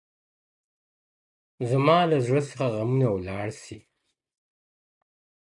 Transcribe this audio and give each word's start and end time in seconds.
•زما 1.69 1.99
له 2.11 2.17
زړه 2.25 2.41
څخه 2.49 2.65
غمونه 2.75 3.07
ولاړ 3.11 3.47
سي. 3.63 3.79